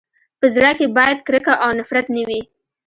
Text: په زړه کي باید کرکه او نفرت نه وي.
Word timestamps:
په 0.39 0.45
زړه 0.55 0.71
کي 0.79 0.87
باید 0.97 1.19
کرکه 1.27 1.53
او 1.63 1.69
نفرت 1.79 2.05
نه 2.15 2.23
وي. 2.27 2.41